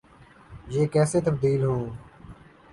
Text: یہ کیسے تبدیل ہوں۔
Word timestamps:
یہ 0.73 0.83
کیسے 0.93 1.17
تبدیل 1.21 1.61
ہوں۔ 1.63 1.85